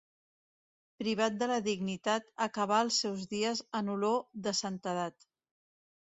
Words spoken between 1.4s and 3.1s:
de la dignitat, acabà els